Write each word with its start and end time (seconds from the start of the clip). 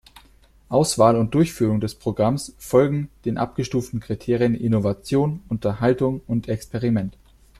Auswahl 0.67 1.15
und 1.15 1.35
Durchführung 1.35 1.79
des 1.79 1.93
Programms 1.93 2.55
folgen 2.57 3.11
den 3.23 3.37
abgestuften 3.37 3.99
Kriterien 3.99 4.55
Innovation, 4.55 5.43
Unterhaltung 5.47 6.21
und 6.25 6.49
Experiment. 6.49 7.15